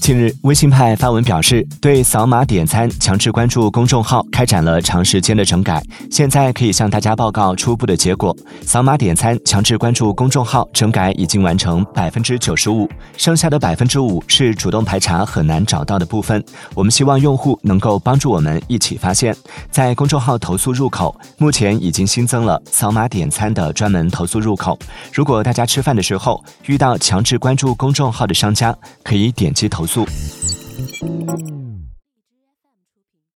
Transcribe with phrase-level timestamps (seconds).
[0.00, 8.36] 近日，微信派发文表示，对扫码点餐、强制关注公众号开展了长时间的整改，现在可以向大家报告初步的结果。
[8.62, 16.44] 扫码点餐、强制关注公众号整改已经完成百分之九十五，剩下的百分之五是主动排查很难找到的部分。
[16.74, 19.34] 我们希望用户能够帮助我们一起发现。
[19.70, 24.78] 在公众号投诉入口，目前已经新增了扫码点餐的专门投诉入口。
[25.12, 30.06] 如果大家吃饭的时候遇到强制关注公众号的商家，可以点击投诉。